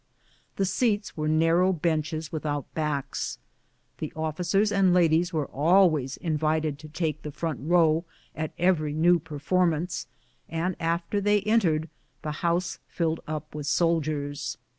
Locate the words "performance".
9.19-10.07